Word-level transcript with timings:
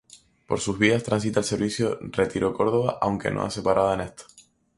Por 0.47 0.59
sus 0.59 0.79
vías 0.79 1.03
transita 1.03 1.41
el 1.41 1.45
servicio 1.45 1.99
Retiro-Córdoba, 2.01 2.97
aunque 3.03 3.29
no 3.29 3.43
hace 3.43 3.61
parada 3.61 3.93
en 3.93 4.01
esta. 4.01 4.23